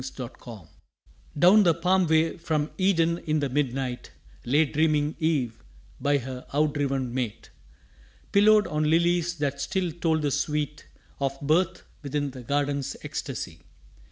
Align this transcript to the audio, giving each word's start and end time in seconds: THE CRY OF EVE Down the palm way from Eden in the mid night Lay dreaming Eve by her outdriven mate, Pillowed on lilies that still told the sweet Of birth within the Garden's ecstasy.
THE 0.15 0.29
CRY 0.29 0.53
OF 0.53 0.61
EVE 0.61 0.67
Down 1.37 1.61
the 1.61 1.75
palm 1.75 2.07
way 2.07 2.35
from 2.35 2.71
Eden 2.79 3.19
in 3.19 3.39
the 3.39 3.49
mid 3.49 3.75
night 3.75 4.09
Lay 4.45 4.65
dreaming 4.65 5.15
Eve 5.19 5.63
by 5.99 6.17
her 6.17 6.43
outdriven 6.51 7.13
mate, 7.13 7.51
Pillowed 8.31 8.65
on 8.65 8.89
lilies 8.89 9.35
that 9.35 9.61
still 9.61 9.91
told 9.91 10.23
the 10.23 10.31
sweet 10.31 10.87
Of 11.19 11.39
birth 11.39 11.83
within 12.01 12.31
the 12.31 12.41
Garden's 12.41 12.97
ecstasy. 13.03 13.59